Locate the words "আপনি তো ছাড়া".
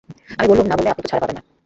0.89-1.21